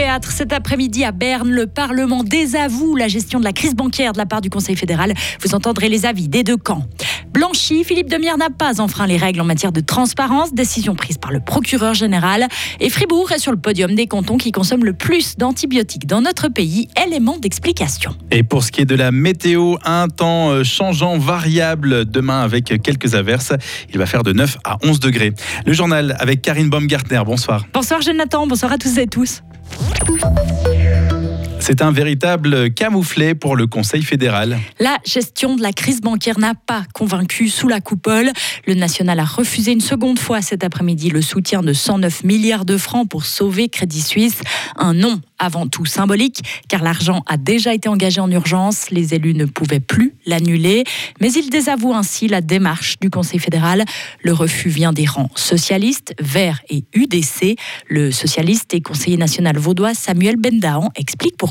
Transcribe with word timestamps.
théâtre 0.00 0.32
cet 0.32 0.54
après-midi 0.54 1.04
à 1.04 1.12
Berne. 1.12 1.50
Le 1.50 1.66
Parlement 1.66 2.24
désavoue 2.24 2.96
la 2.96 3.06
gestion 3.06 3.38
de 3.38 3.44
la 3.44 3.52
crise 3.52 3.74
bancaire 3.74 4.14
de 4.14 4.18
la 4.18 4.24
part 4.24 4.40
du 4.40 4.48
Conseil 4.48 4.74
fédéral. 4.74 5.12
Vous 5.42 5.54
entendrez 5.54 5.90
les 5.90 6.06
avis 6.06 6.26
des 6.26 6.42
deux 6.42 6.56
camps. 6.56 6.86
Blanchi, 7.34 7.84
Philippe 7.84 8.08
Demire 8.08 8.38
n'a 8.38 8.48
pas 8.48 8.80
enfreint 8.80 9.06
les 9.06 9.18
règles 9.18 9.42
en 9.42 9.44
matière 9.44 9.72
de 9.72 9.80
transparence, 9.80 10.54
décision 10.54 10.94
prise 10.94 11.18
par 11.18 11.32
le 11.32 11.40
procureur 11.40 11.92
général. 11.92 12.48
Et 12.80 12.88
Fribourg 12.88 13.30
est 13.32 13.38
sur 13.38 13.52
le 13.52 13.58
podium 13.58 13.94
des 13.94 14.06
cantons 14.06 14.38
qui 14.38 14.52
consomment 14.52 14.86
le 14.86 14.94
plus 14.94 15.36
d'antibiotiques 15.36 16.06
dans 16.06 16.22
notre 16.22 16.48
pays. 16.48 16.88
Élément 17.06 17.36
d'explication. 17.36 18.16
Et 18.30 18.42
pour 18.42 18.64
ce 18.64 18.72
qui 18.72 18.80
est 18.80 18.86
de 18.86 18.94
la 18.94 19.12
météo, 19.12 19.76
un 19.84 20.08
temps 20.08 20.48
euh, 20.48 20.64
changeant, 20.64 21.18
variable 21.18 22.06
demain 22.06 22.40
avec 22.40 22.72
quelques 22.82 23.14
averses. 23.14 23.52
Il 23.92 23.98
va 23.98 24.06
faire 24.06 24.22
de 24.22 24.32
9 24.32 24.56
à 24.64 24.78
11 24.82 24.98
degrés. 24.98 25.34
Le 25.66 25.74
journal 25.74 26.16
avec 26.18 26.40
Karine 26.40 26.70
Baumgartner. 26.70 27.20
Bonsoir. 27.26 27.66
Bonsoir 27.74 28.00
Jonathan, 28.00 28.46
bonsoir 28.46 28.72
à 28.72 28.78
tous 28.78 28.96
et 28.96 29.06
tous. 29.06 29.42
thank 30.06 30.79
C'est 31.60 31.82
un 31.82 31.92
véritable 31.92 32.72
camouflet 32.72 33.34
pour 33.34 33.54
le 33.54 33.66
Conseil 33.66 34.02
fédéral. 34.02 34.58
La 34.80 34.96
gestion 35.04 35.56
de 35.56 35.62
la 35.62 35.72
crise 35.72 36.00
bancaire 36.00 36.38
n'a 36.38 36.54
pas 36.54 36.84
convaincu 36.94 37.50
sous 37.50 37.68
la 37.68 37.80
coupole. 37.80 38.30
Le 38.66 38.74
national 38.74 39.20
a 39.20 39.24
refusé 39.24 39.72
une 39.72 39.82
seconde 39.82 40.18
fois 40.18 40.40
cet 40.40 40.64
après-midi 40.64 41.10
le 41.10 41.20
soutien 41.20 41.60
de 41.62 41.74
109 41.74 42.24
milliards 42.24 42.64
de 42.64 42.78
francs 42.78 43.06
pour 43.08 43.26
sauver 43.26 43.68
Crédit 43.68 44.00
Suisse. 44.00 44.40
Un 44.76 44.94
non 44.94 45.20
avant 45.38 45.66
tout 45.66 45.86
symbolique, 45.86 46.42
car 46.68 46.82
l'argent 46.82 47.22
a 47.26 47.36
déjà 47.36 47.74
été 47.74 47.88
engagé 47.88 48.20
en 48.20 48.30
urgence. 48.30 48.90
Les 48.90 49.14
élus 49.14 49.34
ne 49.34 49.46
pouvaient 49.46 49.80
plus 49.80 50.14
l'annuler. 50.26 50.84
Mais 51.20 51.32
ils 51.32 51.50
désavouent 51.50 51.94
ainsi 51.94 52.28
la 52.28 52.40
démarche 52.40 52.98
du 53.00 53.10
Conseil 53.10 53.38
fédéral. 53.38 53.84
Le 54.22 54.32
refus 54.32 54.68
vient 54.68 54.92
des 54.92 55.06
rangs 55.06 55.30
socialistes, 55.34 56.14
Verts 56.20 56.60
et 56.68 56.84
UDC. 56.94 57.56
Le 57.88 58.10
socialiste 58.10 58.72
et 58.74 58.80
conseiller 58.80 59.16
national 59.16 59.58
vaudois 59.58 59.94
Samuel 59.94 60.36
Bendahan 60.36 60.90
explique 60.96 61.36
pourquoi 61.36 61.50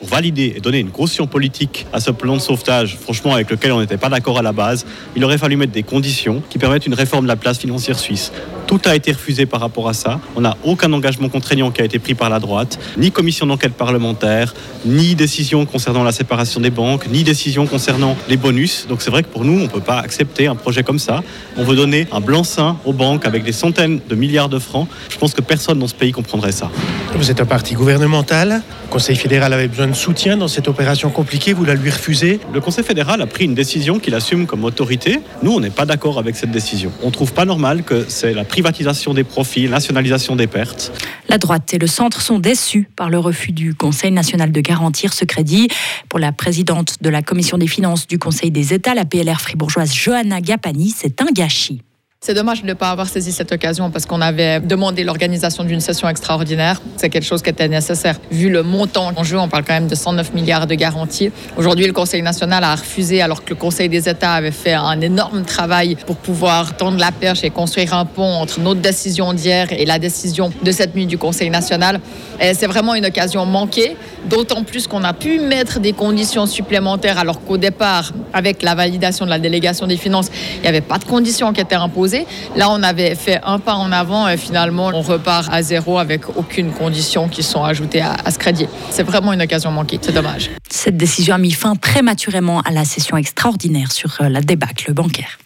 pour 0.00 0.08
valider 0.08 0.54
et 0.56 0.60
donner 0.60 0.78
une 0.78 0.90
caution 0.90 1.26
politique 1.26 1.86
à 1.92 2.00
ce 2.00 2.10
plan 2.10 2.34
de 2.34 2.40
sauvetage, 2.40 2.96
franchement 2.96 3.34
avec 3.34 3.50
lequel 3.50 3.72
on 3.72 3.80
n'était 3.80 3.98
pas 3.98 4.08
d'accord 4.08 4.38
à 4.38 4.42
la 4.42 4.52
base, 4.52 4.86
il 5.14 5.22
aurait 5.24 5.36
fallu 5.36 5.58
mettre 5.58 5.72
des 5.72 5.82
conditions 5.82 6.42
qui 6.48 6.56
permettent 6.56 6.86
une 6.86 6.94
réforme 6.94 7.24
de 7.24 7.28
la 7.28 7.36
place 7.36 7.58
financière 7.58 7.98
suisse. 7.98 8.32
Tout 8.70 8.80
a 8.84 8.94
été 8.94 9.10
refusé 9.10 9.46
par 9.46 9.58
rapport 9.58 9.88
à 9.88 9.94
ça. 9.94 10.20
On 10.36 10.42
n'a 10.42 10.56
aucun 10.62 10.92
engagement 10.92 11.28
contraignant 11.28 11.72
qui 11.72 11.82
a 11.82 11.84
été 11.84 11.98
pris 11.98 12.14
par 12.14 12.30
la 12.30 12.38
droite, 12.38 12.78
ni 12.96 13.10
commission 13.10 13.44
d'enquête 13.44 13.72
parlementaire, 13.74 14.54
ni 14.84 15.16
décision 15.16 15.66
concernant 15.66 16.04
la 16.04 16.12
séparation 16.12 16.60
des 16.60 16.70
banques, 16.70 17.08
ni 17.08 17.24
décision 17.24 17.66
concernant 17.66 18.16
les 18.28 18.36
bonus. 18.36 18.86
Donc 18.88 19.02
c'est 19.02 19.10
vrai 19.10 19.24
que 19.24 19.28
pour 19.28 19.44
nous, 19.44 19.58
on 19.58 19.64
ne 19.64 19.66
peut 19.66 19.80
pas 19.80 19.98
accepter 19.98 20.46
un 20.46 20.54
projet 20.54 20.84
comme 20.84 21.00
ça. 21.00 21.24
On 21.56 21.64
veut 21.64 21.74
donner 21.74 22.06
un 22.12 22.20
blanc-seing 22.20 22.76
aux 22.84 22.92
banques 22.92 23.26
avec 23.26 23.42
des 23.42 23.50
centaines 23.50 23.98
de 24.08 24.14
milliards 24.14 24.48
de 24.48 24.60
francs. 24.60 24.86
Je 25.08 25.18
pense 25.18 25.34
que 25.34 25.42
personne 25.42 25.80
dans 25.80 25.88
ce 25.88 25.96
pays 25.96 26.12
comprendrait 26.12 26.52
ça. 26.52 26.70
Vous 27.16 27.28
êtes 27.28 27.40
un 27.40 27.46
parti 27.46 27.74
gouvernemental. 27.74 28.62
Le 28.84 28.92
Conseil 28.92 29.16
fédéral 29.16 29.52
avait 29.52 29.66
besoin 29.66 29.88
de 29.88 29.94
soutien 29.94 30.36
dans 30.36 30.48
cette 30.48 30.68
opération 30.68 31.10
compliquée. 31.10 31.52
Vous 31.54 31.64
la 31.64 31.74
lui 31.74 31.90
refusez 31.90 32.38
Le 32.54 32.60
Conseil 32.60 32.84
fédéral 32.84 33.20
a 33.20 33.26
pris 33.26 33.46
une 33.46 33.54
décision 33.54 33.98
qu'il 33.98 34.14
assume 34.14 34.46
comme 34.46 34.62
autorité. 34.62 35.18
Nous, 35.42 35.52
on 35.52 35.58
n'est 35.58 35.70
pas 35.70 35.86
d'accord 35.86 36.20
avec 36.20 36.36
cette 36.36 36.52
décision. 36.52 36.92
On 37.02 37.06
ne 37.06 37.12
trouve 37.12 37.32
pas 37.32 37.44
normal 37.44 37.82
que 37.82 38.04
c'est 38.06 38.32
la 38.32 38.44
privatisation 38.60 39.14
des 39.14 39.24
profits, 39.24 39.68
nationalisation 39.68 40.36
des 40.36 40.46
pertes. 40.46 40.92
La 41.28 41.38
droite 41.38 41.72
et 41.72 41.78
le 41.78 41.86
centre 41.86 42.20
sont 42.20 42.38
déçus 42.38 42.90
par 42.94 43.08
le 43.08 43.18
refus 43.18 43.52
du 43.52 43.74
Conseil 43.74 44.10
national 44.10 44.52
de 44.52 44.60
garantir 44.60 45.14
ce 45.14 45.24
crédit. 45.24 45.68
Pour 46.10 46.18
la 46.18 46.30
présidente 46.30 46.96
de 47.00 47.08
la 47.08 47.22
commission 47.22 47.56
des 47.56 47.66
finances 47.66 48.06
du 48.06 48.18
Conseil 48.18 48.50
des 48.50 48.74
États, 48.74 48.94
la 48.94 49.06
PLR 49.06 49.40
fribourgeoise 49.40 49.94
Johanna 49.94 50.42
Gapani, 50.42 50.94
c'est 50.94 51.22
un 51.22 51.28
gâchis. 51.32 51.80
C'est 52.22 52.34
dommage 52.34 52.60
de 52.60 52.66
ne 52.66 52.74
pas 52.74 52.90
avoir 52.90 53.08
saisi 53.08 53.32
cette 53.32 53.50
occasion 53.50 53.90
parce 53.90 54.04
qu'on 54.04 54.20
avait 54.20 54.60
demandé 54.60 55.04
l'organisation 55.04 55.64
d'une 55.64 55.80
session 55.80 56.06
extraordinaire. 56.06 56.82
C'est 56.98 57.08
quelque 57.08 57.24
chose 57.24 57.40
qui 57.40 57.48
était 57.48 57.66
nécessaire. 57.66 58.16
Vu 58.30 58.50
le 58.50 58.62
montant 58.62 59.10
en 59.16 59.24
jeu, 59.24 59.38
on 59.38 59.48
parle 59.48 59.64
quand 59.64 59.72
même 59.72 59.86
de 59.86 59.94
109 59.94 60.34
milliards 60.34 60.66
de 60.66 60.74
garanties. 60.74 61.32
Aujourd'hui, 61.56 61.86
le 61.86 61.94
Conseil 61.94 62.20
national 62.20 62.62
a 62.62 62.74
refusé 62.74 63.22
alors 63.22 63.42
que 63.42 63.48
le 63.48 63.56
Conseil 63.56 63.88
des 63.88 64.06
États 64.06 64.34
avait 64.34 64.50
fait 64.50 64.74
un 64.74 65.00
énorme 65.00 65.44
travail 65.44 65.96
pour 66.06 66.16
pouvoir 66.16 66.76
tendre 66.76 66.98
la 66.98 67.10
perche 67.10 67.42
et 67.42 67.48
construire 67.48 67.94
un 67.94 68.04
pont 68.04 68.34
entre 68.34 68.60
notre 68.60 68.82
décision 68.82 69.32
d'hier 69.32 69.68
et 69.72 69.86
la 69.86 69.98
décision 69.98 70.52
de 70.62 70.72
cette 70.72 70.94
nuit 70.94 71.06
du 71.06 71.16
Conseil 71.16 71.48
national. 71.48 72.00
C'est 72.38 72.66
vraiment 72.66 72.94
une 72.94 73.06
occasion 73.06 73.46
manquée, 73.46 73.96
d'autant 74.28 74.62
plus 74.62 74.86
qu'on 74.86 75.04
a 75.04 75.14
pu 75.14 75.40
mettre 75.40 75.80
des 75.80 75.94
conditions 75.94 76.44
supplémentaires 76.44 77.16
alors 77.16 77.42
qu'au 77.42 77.56
départ, 77.56 78.12
avec 78.34 78.60
la 78.60 78.74
validation 78.74 79.24
de 79.24 79.30
la 79.30 79.38
délégation 79.38 79.86
des 79.86 79.96
finances, 79.96 80.30
il 80.56 80.60
n'y 80.62 80.68
avait 80.68 80.82
pas 80.82 80.98
de 80.98 81.04
conditions 81.04 81.54
qui 81.54 81.62
étaient 81.62 81.74
imposées. 81.76 82.09
Là, 82.56 82.68
on 82.70 82.82
avait 82.82 83.14
fait 83.14 83.40
un 83.44 83.58
pas 83.58 83.74
en 83.74 83.92
avant 83.92 84.28
et 84.28 84.36
finalement, 84.36 84.90
on 84.94 85.02
repart 85.02 85.48
à 85.52 85.62
zéro 85.62 85.98
avec 85.98 86.36
aucune 86.36 86.72
condition 86.72 87.28
qui 87.28 87.42
sont 87.42 87.64
ajoutées 87.64 88.02
à, 88.02 88.30
ce 88.30 88.38
crédit. 88.38 88.66
C'est 88.90 89.02
vraiment 89.02 89.32
une 89.32 89.42
occasion 89.42 89.70
manquée. 89.70 89.98
C'est 90.00 90.12
dommage. 90.12 90.50
Cette 90.68 90.96
décision 90.96 91.34
a 91.34 91.38
mis 91.38 91.52
fin 91.52 91.76
prématurément 91.76 92.60
à 92.62 92.70
la 92.70 92.84
session 92.84 93.16
extraordinaire 93.16 93.92
sur 93.92 94.20
euh, 94.20 94.28
la 94.28 94.40
débâcle 94.40 94.92
bancaire. 94.92 95.38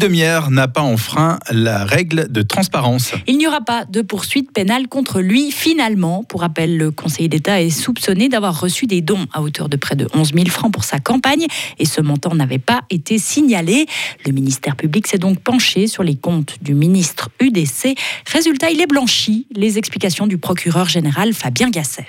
Demière 0.00 0.50
n'a 0.50 0.66
pas 0.66 0.80
enfreint 0.80 1.38
la 1.50 1.84
règle 1.84 2.32
de 2.32 2.40
transparence. 2.40 3.12
Il 3.26 3.36
n'y 3.36 3.46
aura 3.46 3.60
pas 3.60 3.84
de 3.84 4.00
poursuite 4.00 4.50
pénale 4.50 4.88
contre 4.88 5.20
lui 5.20 5.50
finalement. 5.50 6.24
Pour 6.24 6.40
rappel, 6.40 6.78
le 6.78 6.90
conseiller 6.90 7.28
d'État 7.28 7.60
est 7.60 7.68
soupçonné 7.68 8.30
d'avoir 8.30 8.58
reçu 8.58 8.86
des 8.86 9.02
dons 9.02 9.26
à 9.30 9.42
hauteur 9.42 9.68
de 9.68 9.76
près 9.76 9.96
de 9.96 10.08
11 10.14 10.32
000 10.32 10.46
francs 10.46 10.72
pour 10.72 10.84
sa 10.84 11.00
campagne 11.00 11.46
et 11.78 11.84
ce 11.84 12.00
montant 12.00 12.34
n'avait 12.34 12.58
pas 12.58 12.80
été 12.88 13.18
signalé. 13.18 13.84
Le 14.24 14.32
ministère 14.32 14.74
public 14.74 15.06
s'est 15.06 15.18
donc 15.18 15.38
penché 15.40 15.86
sur 15.86 16.02
les 16.02 16.16
comptes 16.16 16.56
du 16.62 16.72
ministre 16.72 17.28
UDC. 17.38 17.94
Résultat, 18.32 18.70
il 18.70 18.80
est 18.80 18.86
blanchi. 18.86 19.48
Les 19.54 19.76
explications 19.76 20.26
du 20.26 20.38
procureur 20.38 20.88
général 20.88 21.34
Fabien 21.34 21.68
Gasser. 21.68 22.06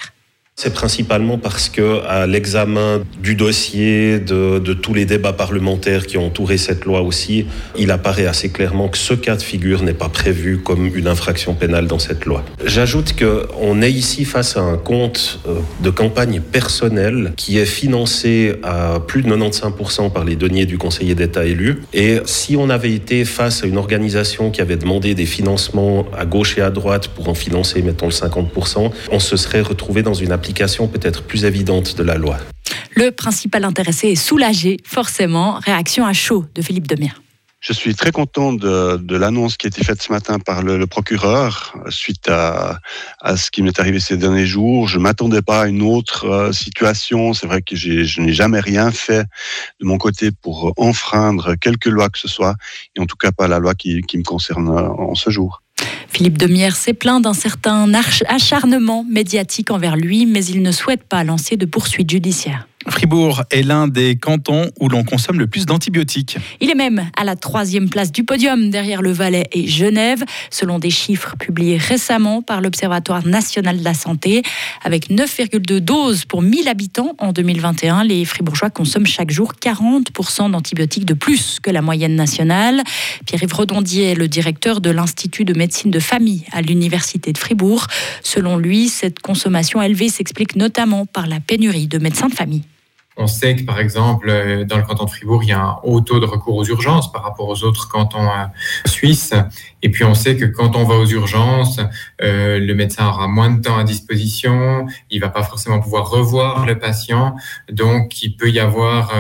C'est 0.64 0.74
principalement 0.74 1.40
parce 1.40 1.70
que 1.70 2.06
à 2.06 2.28
l'examen 2.28 3.02
du 3.20 3.34
dossier, 3.34 4.20
de, 4.20 4.60
de, 4.60 4.74
tous 4.74 4.94
les 4.94 5.06
débats 5.06 5.34
parlementaires 5.34 6.06
qui 6.06 6.20
ont 6.20 6.28
entouré 6.28 6.60
cette 6.60 6.86
loi 6.86 7.02
aussi, 7.02 7.48
il 7.80 7.90
apparaît 7.90 8.28
assez 8.28 8.50
clairement 8.50 8.88
que 8.88 9.00
ce 9.00 9.16
cas 9.16 9.36
de 9.36 9.42
figure 9.42 9.82
n'est 9.82 9.96
pas 9.96 10.08
prévu 10.08 10.60
comme 10.60 10.96
une 10.96 11.08
infraction 11.08 11.56
pénale 11.56 11.88
dans 11.88 11.98
cette 11.98 12.26
loi. 12.26 12.44
J'ajoute 12.64 13.16
qu'on 13.18 13.82
est 13.82 13.92
ici 13.92 14.24
face 14.24 14.56
à 14.56 14.60
un 14.60 14.78
compte 14.78 15.40
euh, 15.48 15.56
de 15.82 15.90
campagne 15.90 16.42
personnelle 16.42 17.34
qui 17.38 17.58
est 17.58 17.66
financé 17.66 18.54
à 18.62 19.00
plus 19.00 19.24
de 19.24 19.30
95% 19.30 20.12
par 20.12 20.26
les 20.26 20.36
deniers 20.36 20.68
du 20.68 20.78
conseiller 20.78 21.16
d'État 21.16 21.44
élu. 21.44 21.82
Et 21.92 22.20
si 22.26 22.56
on 22.56 22.70
avait 22.70 22.94
été 22.94 23.26
face 23.26 23.64
à 23.64 23.66
une 23.66 23.80
organisation 23.80 24.52
qui 24.52 24.62
avait 24.62 24.78
demandé 24.78 25.16
des 25.16 25.26
financements 25.26 26.06
à 26.16 26.28
gauche 26.28 26.60
et 26.60 26.62
à 26.62 26.70
droite 26.70 27.08
pour 27.08 27.30
en 27.30 27.34
financer, 27.34 27.82
mettons 27.82 28.06
le 28.06 28.12
50%, 28.12 28.92
on 29.12 29.20
se 29.20 29.38
serait 29.38 29.62
retrouvé 29.62 30.04
dans 30.04 30.14
une 30.14 30.32
application 30.32 30.51
peut-être 30.54 31.24
plus 31.24 31.46
évidente 31.46 31.98
de 31.98 32.04
la 32.04 32.16
loi. 32.16 32.38
Le 32.96 33.12
principal 33.12 33.64
intéressé 33.64 34.10
est 34.10 34.16
soulagé, 34.16 34.78
forcément. 34.86 35.60
Réaction 35.60 36.06
à 36.06 36.14
chaud 36.14 36.46
de 36.56 36.62
Philippe 36.62 36.88
Demire. 36.88 37.22
Je 37.62 37.74
suis 37.74 37.94
très 37.94 38.12
content 38.12 38.54
de, 38.54 38.98
de 38.98 39.16
l'annonce 39.16 39.56
qui 39.56 39.68
a 39.68 39.70
été 39.70 39.84
faite 39.84 40.02
ce 40.02 40.12
matin 40.12 40.40
par 40.40 40.64
le, 40.64 40.80
le 40.80 40.88
procureur 40.88 41.76
suite 41.90 42.28
à, 42.28 42.80
à 43.20 43.38
ce 43.38 43.52
qui 43.52 43.62
m'est 43.62 43.80
arrivé 43.80 44.00
ces 44.00 44.18
derniers 44.18 44.48
jours. 44.48 44.88
Je 44.88 44.98
m'attendais 44.98 45.44
pas 45.44 45.62
à 45.62 45.68
une 45.68 45.84
autre 45.84 46.26
euh, 46.26 46.52
situation. 46.52 47.34
C'est 47.34 47.46
vrai 47.46 47.62
que 47.62 47.76
je 47.76 48.20
n'ai 48.20 48.34
jamais 48.34 48.60
rien 48.60 48.90
fait 48.92 49.26
de 49.80 49.86
mon 49.86 50.00
côté 50.00 50.32
pour 50.32 50.74
enfreindre 50.78 51.54
quelque 51.54 51.90
loi 51.90 52.10
que 52.10 52.18
ce 52.18 52.28
soit, 52.28 52.56
et 52.96 53.00
en 53.00 53.06
tout 53.06 53.16
cas 53.16 53.32
pas 53.32 53.48
la 53.48 53.60
loi 53.60 53.76
qui, 53.76 54.02
qui 54.02 54.18
me 54.18 54.24
concerne 54.24 54.68
en 54.68 55.14
ce 55.14 55.30
jour. 55.30 55.62
Philippe 56.12 56.38
Demière 56.38 56.76
s'est 56.76 56.94
plaint 56.94 57.22
d'un 57.22 57.34
certain 57.34 57.92
acharnement 58.28 59.06
médiatique 59.10 59.72
envers 59.72 59.96
lui, 59.96 60.26
mais 60.26 60.44
il 60.46 60.62
ne 60.62 60.72
souhaite 60.72 61.04
pas 61.04 61.24
lancer 61.24 61.56
de 61.56 61.66
poursuites 61.66 62.10
judiciaires. 62.10 62.68
Fribourg 62.88 63.44
est 63.52 63.62
l'un 63.62 63.88
des 63.88 64.16
cantons 64.16 64.72
où 64.80 64.90
l'on 64.90 65.04
consomme 65.04 65.40
le 65.40 65.48
plus 65.48 65.66
d'antibiotiques. 65.66 66.38
Il 66.60 66.70
est 66.70 66.76
même 66.76 67.10
à 67.16 67.24
la 67.24 67.36
troisième 67.36 67.90
place 67.90 68.12
du 68.12 68.24
podium, 68.24 68.70
derrière 68.70 69.02
le 69.02 69.12
Valais 69.12 69.48
et 69.52 69.68
Genève, 69.68 70.24
selon 70.50 70.80
des 70.80 70.90
chiffres 70.90 71.36
publiés 71.38 71.78
récemment 71.78 72.42
par 72.42 72.62
l'Observatoire 72.62 73.26
national 73.26 73.80
de 73.80 73.84
la 73.84 73.94
santé. 73.94 74.42
Avec 74.84 75.10
9,2 75.10 75.80
doses 75.80 76.26
pour 76.26 76.42
1000 76.42 76.68
habitants 76.68 77.16
en 77.20 77.34
2021, 77.34 78.04
les 78.04 78.26
Fribourgeois 78.26 78.70
consomment 78.70 79.06
chaque 79.06 79.32
jour 79.32 79.54
40% 79.62 80.52
d'antibiotiques 80.52 81.06
de 81.06 81.14
plus 81.14 81.60
que 81.62 81.70
la 81.70 81.82
moyenne 81.82 82.16
nationale. 82.16 82.82
Pierre-Yves 83.26 83.54
Redondier 83.54 84.12
est 84.12 84.16
le 84.16 84.28
directeur 84.28 84.82
de 84.82 84.90
l'Institut 84.90 85.46
de 85.46 85.54
médecine 85.54 85.92
de 85.92 86.00
famille 86.00 86.46
à 86.52 86.62
l'Université 86.62 87.32
de 87.32 87.38
Fribourg. 87.38 87.88
Selon 88.24 88.58
lui, 88.58 88.90
cette 88.90 89.20
consommation 89.20 89.82
élevée 89.82 90.10
s'explique 90.10 90.56
notamment 90.56 91.06
par 91.06 91.28
la 91.28 91.40
pénurie 91.40 91.88
de 91.88 92.00
médecins 92.00 92.28
de 92.28 92.34
famille. 92.34 92.64
On 93.18 93.28
sait 93.28 93.58
que, 93.58 93.64
par 93.64 93.80
exemple, 93.80 94.30
euh, 94.30 94.64
dans 94.64 94.78
le 94.78 94.84
canton 94.84 95.04
de 95.04 95.10
Fribourg, 95.10 95.44
il 95.44 95.50
y 95.50 95.52
a 95.52 95.62
un 95.62 95.76
haut 95.84 96.00
taux 96.00 96.22
de 96.22 96.26
recours 96.26 96.56
aux 96.56 96.66
urgences 96.66 97.12
par 97.12 97.24
rapport 97.24 97.50
aux 97.50 97.64
autres 97.66 97.90
cantons 97.90 98.26
euh, 98.26 98.46
suisses. 98.86 99.34
Et 99.82 99.92
puis, 99.92 100.06
on 100.06 100.14
sait 100.14 100.38
que 100.38 100.46
quand 100.46 100.78
on 100.78 100.86
va 100.86 100.96
aux 100.96 101.06
urgences, 101.06 101.82
euh, 102.22 102.58
le 102.60 102.74
médecin 102.74 103.08
aura 103.08 103.28
moins 103.28 103.50
de 103.50 103.62
temps 103.62 103.78
à 103.78 103.84
disposition, 103.84 104.86
il 105.10 105.20
va 105.20 105.28
pas 105.28 105.44
forcément 105.44 105.82
pouvoir 105.82 106.10
revoir 106.10 106.66
le 106.66 106.80
patient. 106.80 107.36
Donc, 107.70 108.24
il 108.24 108.38
peut 108.38 108.50
y 108.50 108.60
avoir 108.60 109.14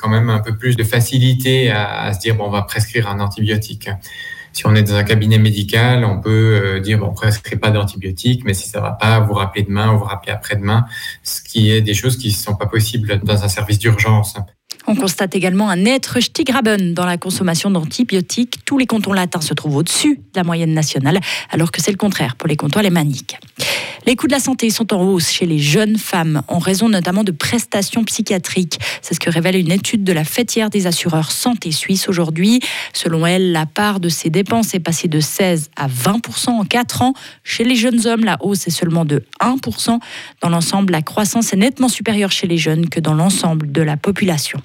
quand 0.00 0.08
même 0.08 0.30
un 0.30 0.40
peu 0.40 0.56
plus 0.56 0.76
de 0.76 0.84
facilité 0.84 1.70
à, 1.70 2.02
à 2.02 2.12
se 2.12 2.20
dire, 2.20 2.36
bon, 2.36 2.44
on 2.46 2.50
va 2.50 2.62
prescrire 2.62 3.08
un 3.08 3.18
antibiotique. 3.18 3.88
Si 4.52 4.66
on 4.66 4.74
est 4.74 4.82
dans 4.82 4.94
un 4.94 5.04
cabinet 5.04 5.38
médical, 5.38 6.04
on 6.04 6.20
peut 6.20 6.80
dire 6.80 6.98
bon, 6.98 7.06
on 7.06 7.14
prescrit 7.14 7.56
pas 7.56 7.70
d'antibiotiques, 7.70 8.44
mais 8.44 8.54
si 8.54 8.68
ça 8.68 8.78
ne 8.78 8.84
va 8.84 8.92
pas, 8.92 9.20
vous 9.20 9.34
rappelez 9.34 9.62
demain, 9.62 9.92
vous 9.94 10.04
rappelez 10.04 10.32
après-demain, 10.32 10.84
ce 11.22 11.42
qui 11.42 11.70
est 11.70 11.80
des 11.80 11.94
choses 11.94 12.16
qui 12.16 12.28
ne 12.28 12.34
sont 12.34 12.56
pas 12.56 12.66
possibles 12.66 13.20
dans 13.22 13.44
un 13.44 13.48
service 13.48 13.78
d'urgence. 13.78 14.36
On 14.86 14.96
constate 14.96 15.36
également 15.36 15.68
un 15.68 15.76
net 15.76 16.08
Stigraben 16.20 16.92
dans 16.92 17.06
la 17.06 17.16
consommation 17.16 17.70
d'antibiotiques. 17.70 18.64
Tous 18.64 18.78
les 18.78 18.86
cantons 18.86 19.12
latins 19.12 19.40
se 19.40 19.54
trouvent 19.54 19.76
au-dessus 19.76 20.16
de 20.16 20.22
la 20.36 20.42
moyenne 20.42 20.74
nationale, 20.74 21.20
alors 21.50 21.70
que 21.70 21.80
c'est 21.80 21.92
le 21.92 21.96
contraire 21.96 22.34
pour 22.36 22.48
les 22.48 22.56
cantons 22.56 22.80
alémaniques. 22.80 23.38
Les 24.04 24.16
coûts 24.16 24.26
de 24.26 24.32
la 24.32 24.40
santé 24.40 24.70
sont 24.70 24.92
en 24.92 25.02
hausse 25.02 25.30
chez 25.30 25.46
les 25.46 25.58
jeunes 25.58 25.96
femmes, 25.96 26.42
en 26.48 26.58
raison 26.58 26.88
notamment 26.88 27.22
de 27.22 27.30
prestations 27.30 28.04
psychiatriques. 28.04 28.78
C'est 29.00 29.14
ce 29.14 29.20
que 29.20 29.30
révèle 29.30 29.56
une 29.56 29.70
étude 29.70 30.02
de 30.02 30.12
la 30.12 30.24
fêtière 30.24 30.70
des 30.70 30.86
assureurs 30.86 31.30
Santé 31.30 31.70
Suisse 31.70 32.08
aujourd'hui. 32.08 32.60
Selon 32.92 33.26
elle, 33.26 33.52
la 33.52 33.66
part 33.66 34.00
de 34.00 34.08
ces 34.08 34.30
dépenses 34.30 34.74
est 34.74 34.80
passée 34.80 35.08
de 35.08 35.20
16 35.20 35.70
à 35.76 35.86
20 35.86 36.48
en 36.48 36.64
4 36.64 37.02
ans. 37.02 37.14
Chez 37.44 37.64
les 37.64 37.76
jeunes 37.76 38.06
hommes, 38.06 38.24
la 38.24 38.38
hausse 38.40 38.66
est 38.66 38.70
seulement 38.70 39.04
de 39.04 39.24
1 39.40 39.56
Dans 40.40 40.48
l'ensemble, 40.48 40.92
la 40.92 41.02
croissance 41.02 41.52
est 41.52 41.56
nettement 41.56 41.88
supérieure 41.88 42.32
chez 42.32 42.46
les 42.46 42.58
jeunes 42.58 42.88
que 42.88 43.00
dans 43.00 43.14
l'ensemble 43.14 43.70
de 43.70 43.82
la 43.82 43.96
population. 43.96 44.60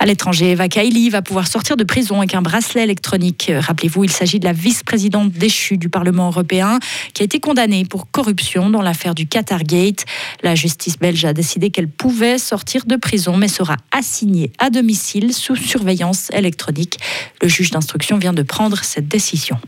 À 0.00 0.06
l'étranger, 0.06 0.52
Eva 0.52 0.68
Kaili 0.68 1.10
va 1.10 1.22
pouvoir 1.22 1.48
sortir 1.48 1.76
de 1.76 1.82
prison 1.82 2.18
avec 2.18 2.34
un 2.34 2.42
bracelet 2.42 2.84
électronique. 2.84 3.50
Rappelez-vous, 3.52 4.04
il 4.04 4.10
s'agit 4.10 4.38
de 4.38 4.44
la 4.44 4.52
vice-présidente 4.52 5.32
déchue 5.32 5.76
du 5.76 5.88
Parlement 5.88 6.28
européen 6.28 6.78
qui 7.14 7.22
a 7.22 7.24
été 7.24 7.40
condamnée 7.40 7.84
pour 7.84 8.08
corruption 8.10 8.70
dans 8.70 8.80
l'affaire 8.80 9.16
du 9.16 9.26
Qatar 9.26 9.64
Gate. 9.64 10.04
La 10.44 10.54
justice 10.54 10.98
belge 10.98 11.24
a 11.24 11.32
décidé 11.32 11.70
qu'elle 11.70 11.88
pouvait 11.88 12.38
sortir 12.38 12.86
de 12.86 12.94
prison 12.94 13.36
mais 13.36 13.48
sera 13.48 13.76
assignée 13.90 14.52
à 14.58 14.70
domicile 14.70 15.34
sous 15.34 15.56
surveillance 15.56 16.30
électronique. 16.30 16.98
Le 17.42 17.48
juge 17.48 17.70
d'instruction 17.70 18.18
vient 18.18 18.32
de 18.32 18.42
prendre 18.42 18.84
cette 18.84 19.08
décision. 19.08 19.58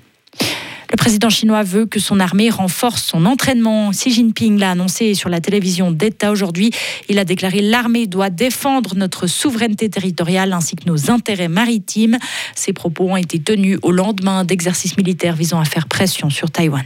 Le 0.90 0.96
président 0.96 1.30
chinois 1.30 1.62
veut 1.62 1.86
que 1.86 2.00
son 2.00 2.18
armée 2.18 2.50
renforce 2.50 3.04
son 3.04 3.24
entraînement. 3.24 3.90
Xi 3.90 4.10
Jinping 4.10 4.58
l'a 4.58 4.72
annoncé 4.72 5.14
sur 5.14 5.28
la 5.28 5.40
télévision 5.40 5.92
d'État 5.92 6.32
aujourd'hui. 6.32 6.72
Il 7.08 7.18
a 7.20 7.24
déclaré 7.24 7.60
l'armée 7.60 8.08
doit 8.08 8.30
défendre 8.30 8.96
notre 8.96 9.28
souveraineté 9.28 9.88
territoriale 9.88 10.52
ainsi 10.52 10.74
que 10.74 10.88
nos 10.88 11.10
intérêts 11.10 11.48
maritimes. 11.48 12.18
Ces 12.56 12.72
propos 12.72 13.08
ont 13.08 13.16
été 13.16 13.38
tenus 13.38 13.78
au 13.82 13.92
lendemain 13.92 14.44
d'exercices 14.44 14.96
militaires 14.96 15.36
visant 15.36 15.60
à 15.60 15.64
faire 15.64 15.86
pression 15.86 16.28
sur 16.28 16.50
Taïwan. 16.50 16.84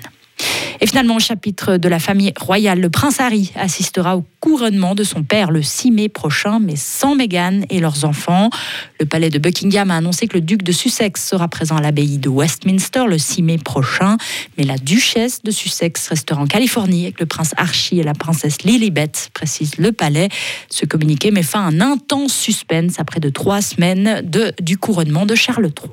Et 0.81 0.87
finalement, 0.87 1.17
au 1.17 1.21
chapitre 1.21 1.77
de 1.77 1.89
la 1.89 1.99
famille 1.99 2.33
royale, 2.39 2.81
le 2.81 2.91
prince 2.91 3.21
Harry 3.21 3.53
assistera 3.55 4.17
au 4.17 4.25
couronnement 4.41 4.95
de 4.95 5.05
son 5.05 5.23
père 5.23 5.51
le 5.51 5.63
6 5.63 5.91
mai 5.91 6.09
prochain, 6.09 6.59
mais 6.59 6.77
sans 6.77 7.15
Meghan 7.15 7.63
et 7.71 7.81
leurs 7.81 8.05
enfants. 8.05 8.51
Le 9.01 9.07
palais 9.07 9.31
de 9.31 9.39
Buckingham 9.39 9.91
a 9.91 9.97
annoncé 9.97 10.27
que 10.27 10.35
le 10.35 10.41
duc 10.41 10.63
de 10.63 10.73
Sussex 10.73 11.27
sera 11.27 11.49
présent 11.49 11.77
à 11.77 11.81
l'abbaye 11.81 12.19
de 12.19 12.29
Westminster 12.29 13.05
le 13.09 13.19
6 13.19 13.43
mai 13.43 13.59
prochain, 13.59 14.17
mais 14.59 14.65
la 14.65 14.77
duchesse 14.77 15.43
de 15.43 15.51
Sussex 15.51 16.09
restera 16.09 16.43
en 16.43 16.47
Californie 16.47 17.05
avec 17.05 17.21
le 17.21 17.27
prince 17.27 17.53
Archie 17.57 18.01
et 18.01 18.03
la 18.03 18.15
princesse 18.15 18.63
Lilibet, 18.63 19.13
précise 19.33 19.79
le 19.79 19.93
palais. 19.93 20.29
Ce 20.69 20.85
communiqué 20.85 21.31
met 21.31 21.43
fin 21.43 21.61
à 21.61 21.69
un 21.69 21.81
intense 21.81 22.35
suspense 22.35 22.99
après 22.99 23.21
de 23.21 23.31
trois 23.31 23.63
semaines 23.63 24.23
du 24.61 24.77
couronnement 24.77 25.25
de 25.25 25.35
Charles 25.35 25.67
III. 25.67 25.93